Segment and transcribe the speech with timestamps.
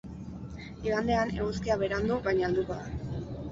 [0.85, 3.23] Igandean, eguzkia berandu, baina helduko da.